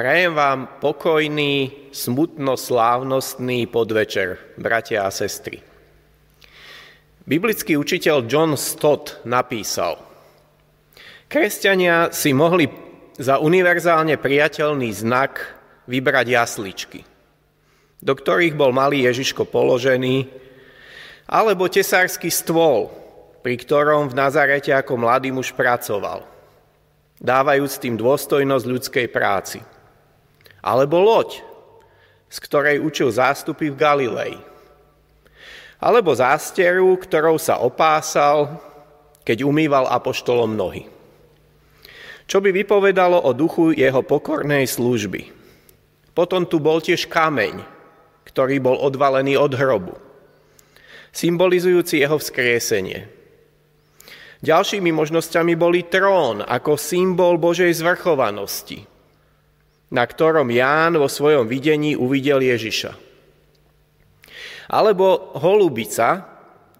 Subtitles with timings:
[0.00, 5.60] Prajem vám pokojný, smutno-slávnostný podvečer, bratia a sestry.
[7.28, 10.00] Biblický učiteľ John Stott napísal
[11.28, 12.72] Kresťania si mohli
[13.20, 15.36] za univerzálne priateľný znak
[15.84, 17.04] vybrať jasličky,
[18.00, 20.32] do ktorých bol malý Ježiško položený,
[21.28, 22.88] alebo tesársky stôl,
[23.44, 26.24] pri ktorom v Nazarete ako mladý muž pracoval,
[27.20, 29.60] dávajúc tým dôstojnosť ľudskej práci.
[30.60, 31.40] Alebo loď,
[32.30, 34.34] z ktorej učil zástupy v Galilei.
[35.80, 38.60] Alebo zásteru, ktorou sa opásal,
[39.24, 40.88] keď umýval apoštolom nohy.
[42.30, 45.32] Čo by vypovedalo o duchu jeho pokornej služby.
[46.14, 47.62] Potom tu bol tiež kameň,
[48.26, 49.94] ktorý bol odvalený od hrobu,
[51.10, 53.06] symbolizujúci jeho vzkriesenie.
[54.40, 58.89] Ďalšími možnosťami boli trón ako symbol Božej zvrchovanosti,
[59.90, 62.94] na ktorom Ján vo svojom videní uvidel Ježiša.
[64.70, 66.30] Alebo holubica,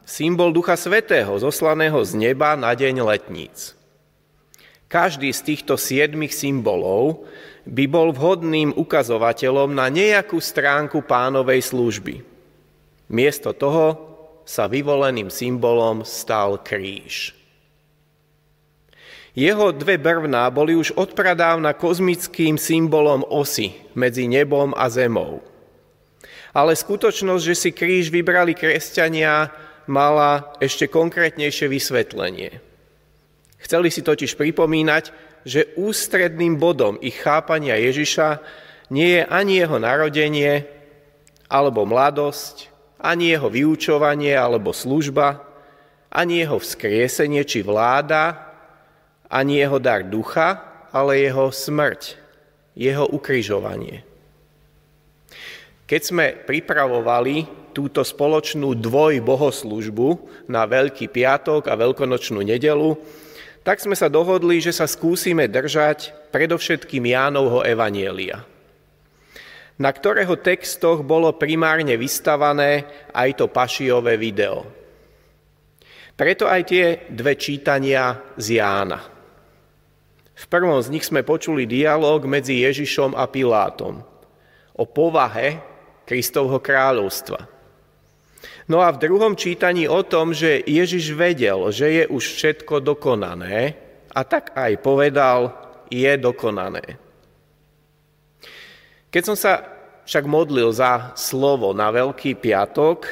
[0.07, 3.75] symbol Ducha Svetého, zoslaného z neba na deň letníc.
[4.91, 7.27] Každý z týchto siedmých symbolov
[7.67, 12.15] by bol vhodným ukazovateľom na nejakú stránku pánovej služby.
[13.11, 13.87] Miesto toho
[14.47, 17.40] sa vyvoleným symbolom stal kríž.
[19.31, 25.39] Jeho dve brvná boli už odpradávna kozmickým symbolom osy medzi nebom a zemou.
[26.51, 29.55] Ale skutočnosť, že si kríž vybrali kresťania,
[29.87, 32.59] mala ešte konkrétnejšie vysvetlenie.
[33.63, 35.15] Chceli si totiž pripomínať,
[35.47, 38.43] že ústredným bodom ich chápania Ježiša
[38.91, 40.67] nie je ani jeho narodenie,
[41.51, 45.43] alebo mladosť, ani jeho vyučovanie alebo služba,
[46.11, 48.50] ani jeho vzkriesenie či vláda,
[49.31, 50.59] ani jeho dar ducha,
[50.91, 52.19] ale jeho smrť,
[52.75, 54.03] jeho ukrižovanie.
[55.87, 60.09] Keď sme pripravovali túto spoločnú dvoj bohoslužbu
[60.51, 62.99] na Veľký piatok a Veľkonočnú nedelu,
[63.63, 68.43] tak sme sa dohodli, že sa skúsime držať predovšetkým Jánovho evanielia,
[69.79, 74.67] na ktorého textoch bolo primárne vystavané aj to pašiové video.
[76.19, 79.20] Preto aj tie dve čítania z Jána.
[80.41, 84.01] V prvom z nich sme počuli dialog medzi Ježišom a Pilátom
[84.73, 85.61] o povahe
[86.09, 87.45] Kristovho kráľovstva.
[88.65, 93.77] No a v druhom čítaní o tom, že Ježiš vedel, že je už všetko dokonané
[94.17, 95.53] a tak aj povedal,
[95.93, 96.97] je dokonané.
[99.13, 99.67] Keď som sa
[100.09, 103.11] však modlil za slovo na Veľký piatok,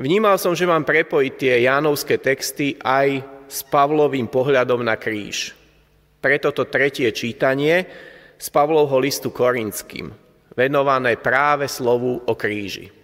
[0.00, 5.61] vnímal som, že mám prepojiť tie Jánovské texty aj s Pavlovým pohľadom na kríž.
[6.22, 7.82] Preto to tretie čítanie
[8.38, 10.14] z Pavlovho listu Korinským,
[10.54, 12.94] venované práve slovu o kríži.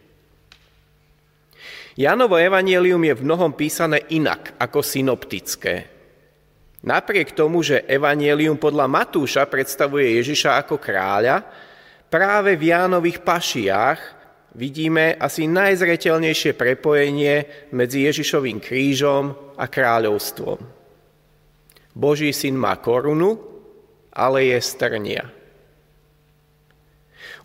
[1.99, 5.91] Janovo evanielium je v mnohom písané inak ako synoptické.
[6.87, 11.43] Napriek tomu, že evanielium podľa Matúša predstavuje Ježiša ako kráľa,
[12.07, 14.01] práve v Jánových pašiách
[14.55, 20.78] vidíme asi najzretelnejšie prepojenie medzi Ježišovým krížom a kráľovstvom.
[21.95, 23.41] Boží syn má korunu,
[24.13, 25.31] ale je strnia.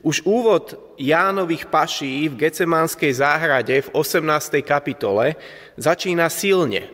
[0.03, 4.59] Už úvod Jánových paší v Gecemánskej záhrade v 18.
[4.59, 5.39] kapitole
[5.79, 6.91] začína silne.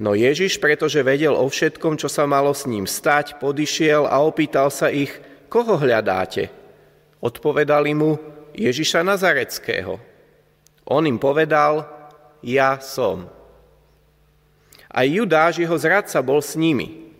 [0.00, 4.72] No Ježiš, pretože vedel o všetkom, čo sa malo s ním stať, podišiel a opýtal
[4.72, 5.12] sa ich,
[5.52, 6.48] koho hľadáte?
[7.20, 8.16] Odpovedali mu
[8.56, 10.00] Ježiša Nazareckého.
[10.88, 11.84] On im povedal,
[12.40, 13.35] ja som.
[14.96, 17.12] A Judáš, jeho zradca, bol s nimi.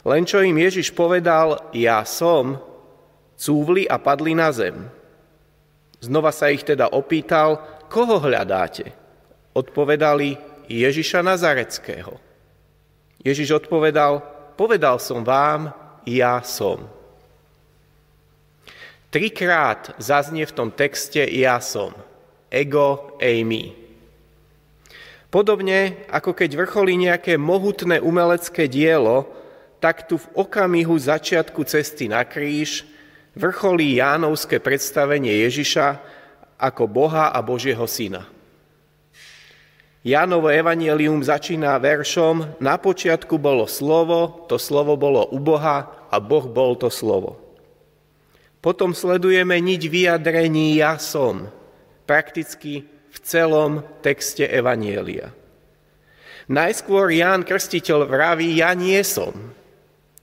[0.00, 2.56] Len čo im Ježiš povedal, ja som,
[3.36, 4.88] cúvli a padli na zem.
[6.00, 7.60] Znova sa ich teda opýtal,
[7.92, 8.96] koho hľadáte?
[9.52, 12.16] Odpovedali Ježiša Nazareckého.
[13.20, 14.24] Ježiš odpovedal,
[14.56, 15.76] povedal som vám,
[16.08, 16.88] ja som.
[19.12, 21.92] Trikrát zaznie v tom texte ja som.
[22.48, 23.79] Ego, eimi.
[25.30, 29.30] Podobne ako keď vrcholí nejaké mohutné umelecké dielo,
[29.78, 32.82] tak tu v okamihu začiatku cesty na kríž
[33.38, 36.02] vrcholí Jánovské predstavenie Ježiša
[36.58, 38.26] ako Boha a Božieho syna.
[40.00, 46.48] Jánovo evanielium začína veršom Na počiatku bolo slovo, to slovo bolo u Boha a Boh
[46.48, 47.36] bol to slovo.
[48.60, 51.48] Potom sledujeme niť vyjadrení ja som,
[52.04, 55.34] prakticky v celom texte Evanielia.
[56.50, 59.34] Najskôr Ján Krstiteľ vraví, ja nie som.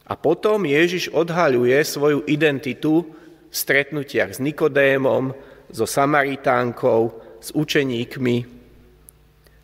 [0.07, 3.03] A potom Ježiš odhaľuje svoju identitu
[3.47, 5.35] v stretnutiach s Nikodémom,
[5.71, 7.11] so Samaritánkou,
[7.43, 8.47] s učeníkmi.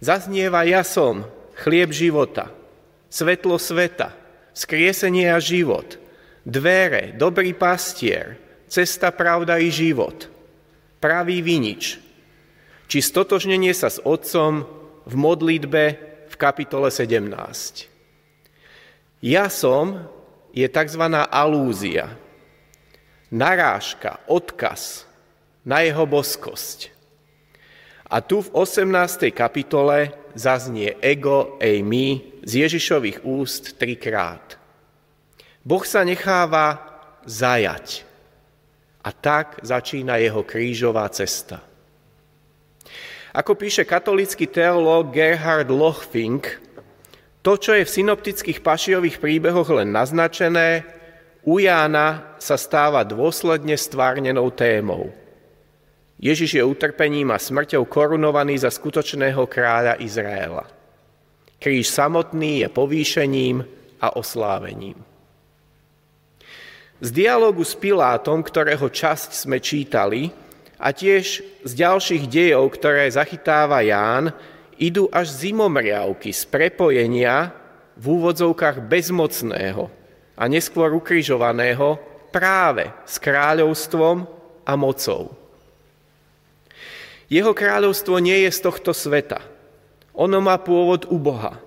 [0.04, 1.24] Zaznieva ja som,
[1.56, 2.52] chlieb života,
[3.08, 4.12] svetlo sveta,
[4.52, 5.96] skriesenie a život,
[6.44, 8.36] dvere, dobrý pastier,
[8.68, 10.28] cesta, pravda i život,
[11.00, 12.03] pravý vinič,
[12.94, 14.70] či stotožnenie sa s Otcom
[15.10, 15.84] v modlitbe
[16.30, 17.26] v kapitole 17.
[19.18, 19.98] Ja som
[20.54, 21.02] je tzv.
[21.26, 22.14] alúzia,
[23.34, 25.10] narážka, odkaz
[25.66, 26.94] na jeho boskosť.
[28.14, 28.86] A tu v 18.
[29.34, 34.62] kapitole zaznie ego, ej my z Ježišových úst trikrát.
[35.66, 36.78] Boh sa necháva
[37.26, 38.06] zajať.
[39.02, 41.73] A tak začína jeho krížová cesta.
[43.34, 46.62] Ako píše katolický teológ Gerhard Lochfink,
[47.42, 50.86] to, čo je v synoptických pašiových príbehoch len naznačené,
[51.42, 55.12] u Jána sa stáva dôsledne stvárnenou témou.
[56.22, 60.70] Ježiš je utrpením a smrťou korunovaný za skutočného kráľa Izraela.
[61.58, 63.66] Kríž samotný je povýšením
[63.98, 64.96] a oslávením.
[67.04, 70.32] Z dialogu s Pilátom, ktorého časť sme čítali,
[70.84, 74.36] a tiež z ďalších dejov, ktoré zachytáva Ján,
[74.76, 77.56] idú až zimomriavky z prepojenia
[77.96, 79.88] v úvodzovkách bezmocného
[80.36, 81.96] a neskôr ukrižovaného
[82.36, 84.28] práve s kráľovstvom
[84.68, 85.32] a mocou.
[87.32, 89.40] Jeho kráľovstvo nie je z tohto sveta.
[90.20, 91.64] Ono má pôvod u Boha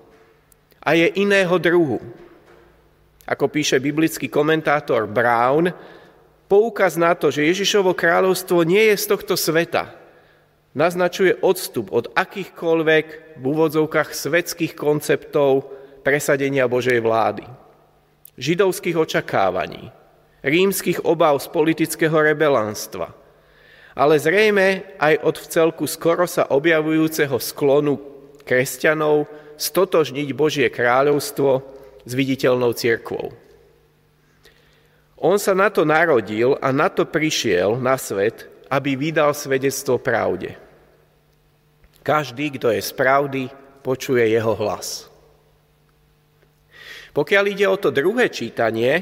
[0.77, 1.99] a je iného druhu.
[3.27, 5.73] Ako píše biblický komentátor Brown,
[6.47, 9.93] poukaz na to, že Ježišovo kráľovstvo nie je z tohto sveta,
[10.73, 15.67] naznačuje odstup od akýchkoľvek v úvodzovkách svetských konceptov
[16.01, 17.43] presadenia Božej vlády,
[18.39, 19.91] židovských očakávaní,
[20.45, 23.11] rímskych obav z politického rebelánstva,
[23.97, 27.97] ale zrejme aj od v celku skoro sa objavujúceho sklonu
[28.45, 29.25] kresťanov
[29.57, 31.65] stotožniť Božie kráľovstvo
[32.05, 33.46] s viditeľnou cirkvou.
[35.17, 40.53] On sa na to narodil a na to prišiel na svet, aby vydal svedectvo pravde.
[42.05, 43.43] Každý, kto je z pravdy,
[43.81, 45.09] počuje jeho hlas.
[47.17, 49.01] Pokiaľ ide o to druhé čítanie,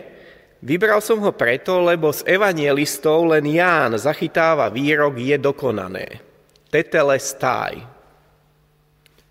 [0.63, 6.23] vybral som ho preto, lebo z evangelistov len Ján zachytáva výrok je dokonané.
[6.71, 7.83] Tetele stáj.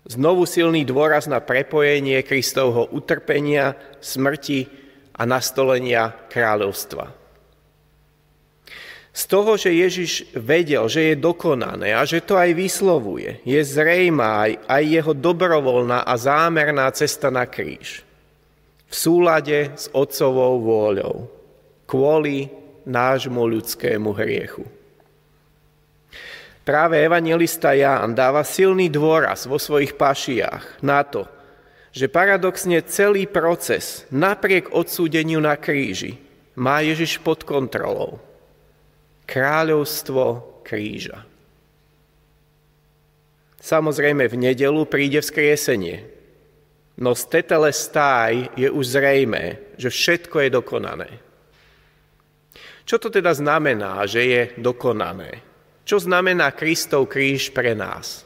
[0.05, 4.84] Znovu silný dôraz na prepojenie Kristovho utrpenia, smrti
[5.15, 7.25] a nastolenia kráľovstva.
[9.15, 14.43] Z toho, že Ježiš vedel, že je dokonané a že to aj vyslovuje, je zrejmá
[14.43, 18.03] aj, aj jeho dobrovoľná a zámerná cesta na kríž.
[18.91, 21.31] V súlade s Otcovou vôľou,
[21.87, 22.51] kvôli
[22.83, 24.67] nášmu ľudskému hriechu.
[26.67, 31.23] Práve evangelista Ján dáva silný dôraz vo svojich pašiach na to,
[31.95, 36.19] že paradoxne celý proces napriek odsúdeniu na kríži
[36.59, 38.19] má Ježiš pod kontrolou
[39.25, 41.23] kráľovstvo kríža.
[43.63, 46.05] Samozrejme v nedelu príde vzkriesenie,
[47.01, 51.09] no z tetele stáj je už zrejmé, že všetko je dokonané.
[52.85, 55.41] Čo to teda znamená, že je dokonané?
[55.81, 58.24] Čo znamená Kristov kríž pre nás?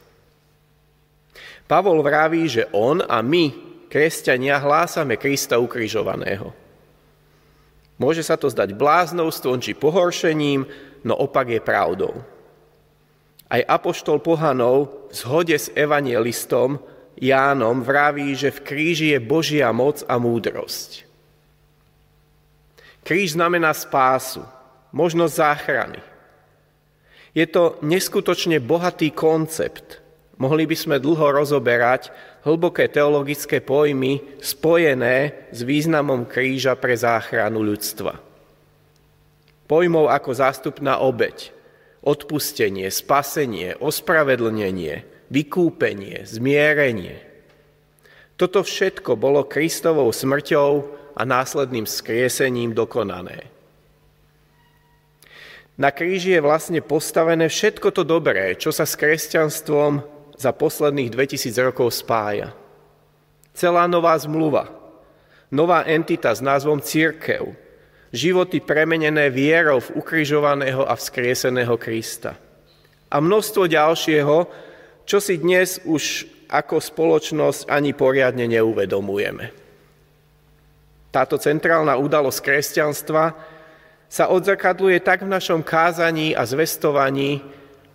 [1.70, 3.54] Pavol vraví, že on a my,
[3.94, 6.50] kresťania, hlásame Krista ukrižovaného.
[8.02, 10.66] Môže sa to zdať bláznovstvom či pohoršením,
[11.06, 12.26] no opak je pravdou.
[13.46, 16.82] Aj apoštol pohanov v zhode s evangelistom
[17.20, 21.04] Jánom vraví, že v kríži je Božia moc a múdrosť.
[23.04, 24.42] Kríž znamená spásu,
[24.96, 26.02] možnosť záchrany.
[27.36, 30.00] Je to neskutočne bohatý koncept.
[30.40, 32.16] Mohli by sme dlho rozoberať
[32.48, 38.30] hlboké teologické pojmy spojené s významom kríža pre záchranu ľudstva
[39.70, 41.54] pojmov ako zástupná obeď,
[42.02, 47.22] odpustenie, spasenie, ospravedlnenie, vykúpenie, zmierenie.
[48.34, 50.72] Toto všetko bolo Kristovou smrťou
[51.14, 53.46] a následným skriesením dokonané.
[55.80, 61.52] Na kríži je vlastne postavené všetko to dobré, čo sa s kresťanstvom za posledných 2000
[61.68, 62.56] rokov spája.
[63.52, 64.72] Celá nová zmluva,
[65.52, 67.52] nová entita s názvom církev,
[68.16, 72.40] životy premenené vierou v ukrižovaného a vzkrieseného Krista.
[73.12, 74.48] A množstvo ďalšieho,
[75.04, 79.52] čo si dnes už ako spoločnosť ani poriadne neuvedomujeme.
[81.10, 83.24] Táto centrálna udalosť kresťanstva
[84.10, 87.42] sa odzrkadluje tak v našom kázaní a zvestovaní,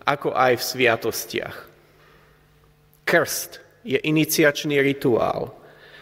[0.07, 1.74] ako aj v sviatostiach.
[3.05, 5.53] Krst je iniciačný rituál,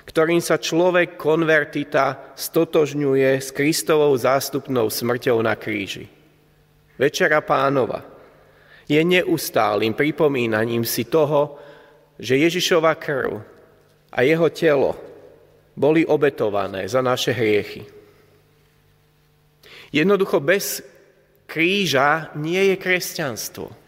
[0.07, 6.07] ktorým sa človek konvertita stotožňuje s Kristovou zástupnou smrťou na kríži.
[6.95, 8.07] Večera pánova
[8.88, 11.60] je neustálým pripomínaním si toho,
[12.15, 13.43] že Ježišova krv
[14.15, 14.95] a jeho telo
[15.75, 17.83] boli obetované za naše hriechy.
[19.93, 20.81] Jednoducho bez
[21.50, 23.83] kríža nie je kresťanstvo.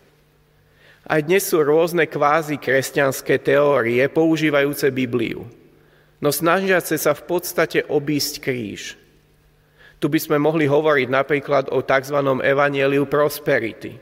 [1.05, 5.45] Aj dnes sú rôzne kvázi kresťanské teórie používajúce Bibliu,
[6.17, 8.97] no snažiace sa v podstate obísť kríž.
[10.01, 12.17] Tu by sme mohli hovoriť napríklad o tzv.
[12.41, 14.01] evanieliu prosperity,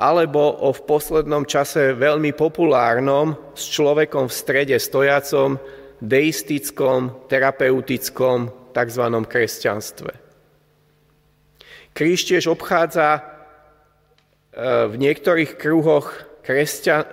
[0.00, 5.60] alebo o v poslednom čase veľmi populárnom s človekom v strede stojacom
[6.00, 9.04] deistickom, terapeutickom tzv.
[9.28, 10.12] kresťanstve.
[11.92, 13.27] Kríž tiež obchádza
[14.54, 17.08] v niektorých kruhoch kresťan, e,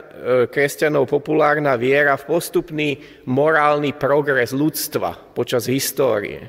[0.48, 2.90] kresťanov populárna viera v postupný
[3.28, 6.48] morálny progres ľudstva počas histórie.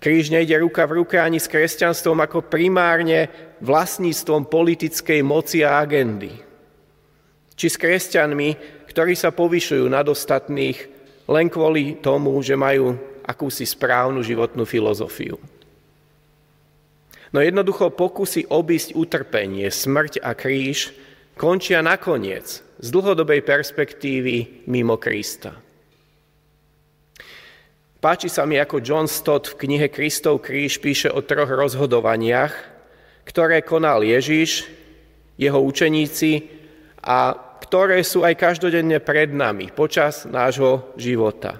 [0.00, 3.28] Kríž nejde ruka v ruke ani s kresťanstvom ako primárne
[3.60, 6.32] vlastníctvom politickej moci a agendy.
[7.56, 8.48] Či s kresťanmi,
[8.88, 10.78] ktorí sa povyšujú nad ostatných
[11.28, 15.40] len kvôli tomu, že majú akúsi správnu životnú filozofiu.
[17.34, 20.94] No jednoducho pokusy obísť utrpenie, smrť a kríž
[21.34, 25.56] končia nakoniec z dlhodobej perspektívy mimo Krista.
[27.96, 32.54] Páči sa mi, ako John Stott v knihe Kristov kríž píše o troch rozhodovaniach,
[33.26, 34.68] ktoré konal Ježiš,
[35.34, 36.46] jeho učeníci
[37.02, 37.34] a
[37.66, 41.58] ktoré sú aj každodenne pred nami počas nášho života.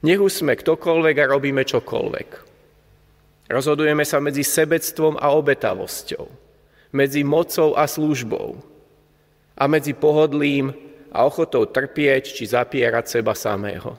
[0.00, 2.45] Nech už sme ktokoľvek a robíme čokoľvek.
[3.46, 6.26] Rozhodujeme sa medzi sebectvom a obetavosťou,
[6.90, 8.58] medzi mocou a službou
[9.54, 10.74] a medzi pohodlím
[11.14, 13.94] a ochotou trpieť či zapierať seba samého.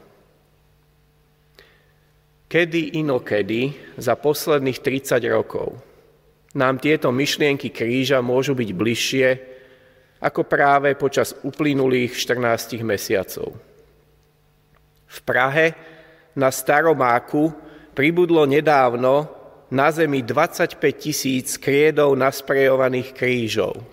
[2.47, 5.75] Kedy inokedy za posledných 30 rokov
[6.55, 9.27] nám tieto myšlienky kríža môžu byť bližšie
[10.23, 13.51] ako práve počas uplynulých 14 mesiacov.
[15.07, 15.75] V Prahe
[16.35, 17.51] na Staromáku
[17.93, 19.36] pribudlo nedávno
[19.67, 23.83] na zemi 25 tisíc kriedov nasprejovaných krížov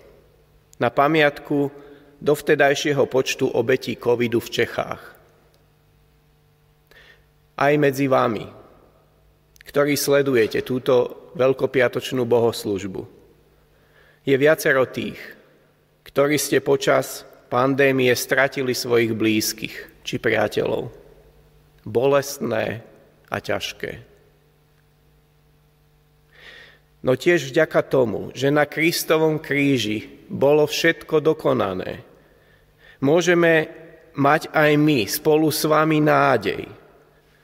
[0.79, 1.71] na pamiatku
[2.19, 5.01] dovtedajšieho počtu obetí covidu v Čechách.
[7.55, 8.43] Aj medzi vami,
[9.63, 13.01] ktorí sledujete túto veľkopiatočnú bohoslužbu,
[14.27, 15.19] je viacero tých,
[16.07, 20.91] ktorí ste počas pandémie stratili svojich blízkych či priateľov.
[21.85, 22.83] Bolestné
[23.29, 24.14] a ťažké
[27.05, 32.01] no tiež vďaka tomu, že na Kristovom kríži bolo všetko dokonané.
[32.97, 33.69] Môžeme
[34.17, 36.65] mať aj my spolu s vami nádej,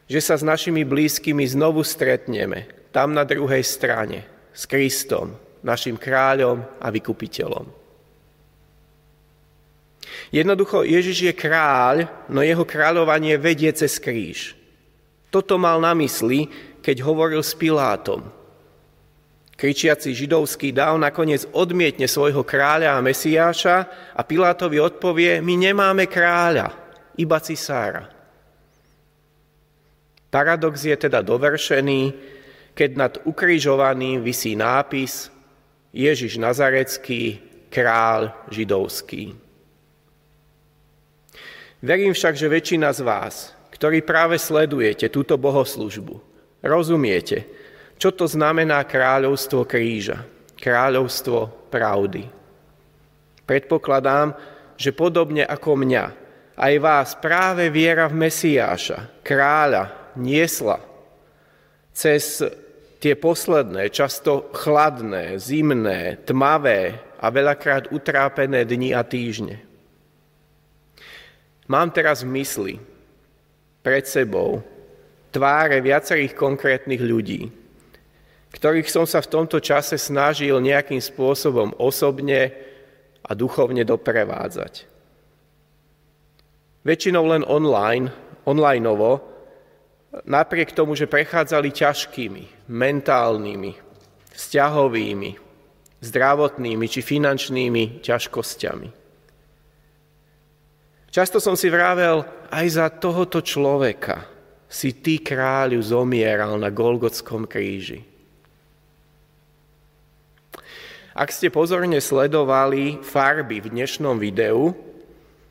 [0.09, 6.81] že sa s našimi blízkymi znovu stretneme tam na druhej strane s Kristom, našim kráľom
[6.81, 7.69] a vykupiteľom.
[10.33, 14.57] Jednoducho Ježiš je kráľ, no jeho kráľovanie vedie cez kríž.
[15.31, 16.49] Toto mal na mysli,
[16.81, 18.25] keď hovoril s Pilátom–
[19.61, 23.77] Kričiaci židovský dáv nakoniec odmietne svojho kráľa a Mesiáša
[24.17, 26.73] a Pilátovi odpovie, my nemáme kráľa,
[27.21, 28.09] iba cisára.
[30.33, 32.01] Paradox je teda dovršený,
[32.73, 35.29] keď nad ukrižovaným vysí nápis
[35.93, 37.37] Ježiš Nazarecký,
[37.69, 39.37] kráľ židovský.
[41.85, 46.17] Verím však, že väčšina z vás, ktorí práve sledujete túto bohoslužbu,
[46.65, 47.60] rozumiete,
[48.01, 50.25] čo to znamená kráľovstvo kríža,
[50.57, 52.25] kráľovstvo pravdy.
[53.45, 54.33] Predpokladám,
[54.73, 56.05] že podobne ako mňa,
[56.57, 60.81] aj vás práve viera v Mesiáša, kráľa, niesla
[61.93, 62.41] cez
[62.97, 69.61] tie posledné, často chladné, zimné, tmavé a veľakrát utrápené dni a týždne.
[71.69, 72.73] Mám teraz v mysli
[73.85, 74.65] pred sebou
[75.29, 77.60] tváre viacerých konkrétnych ľudí,
[78.51, 82.51] ktorých som sa v tomto čase snažil nejakým spôsobom osobne
[83.23, 84.91] a duchovne doprevádzať.
[86.83, 88.09] Väčšinou len online,
[88.43, 89.21] onlineovo,
[90.25, 93.71] napriek tomu, že prechádzali ťažkými, mentálnymi,
[94.33, 95.31] vzťahovými,
[96.01, 98.89] zdravotnými či finančnými ťažkosťami.
[101.11, 104.25] Často som si vravel, aj za tohoto človeka
[104.71, 108.10] si ty kráľu zomieral na Golgotskom kríži.
[111.11, 114.71] Ak ste pozorne sledovali farby v dnešnom videu,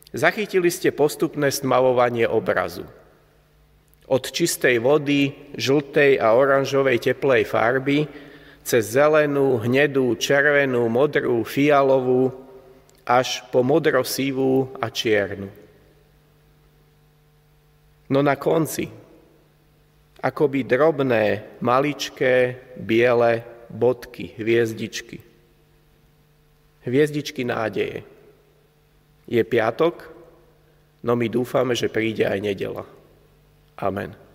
[0.08, 2.88] zachytili ste postupné stmavovanie obrazu.
[4.08, 8.08] Od čistej vody, žltej a oranžovej teplej farby
[8.64, 12.32] cez zelenú, hnedú, červenú, modrú, fialovú
[13.04, 15.52] až po modrosivú a čiernu.
[18.08, 18.88] No na konci,
[20.24, 21.24] akoby drobné,
[21.60, 25.29] maličké, biele bodky, hviezdičky.
[26.84, 28.00] Hviezdičky nádeje.
[29.30, 30.08] Je piatok,
[31.04, 32.84] no my dúfame, že príde aj nedela.
[33.78, 34.29] Amen.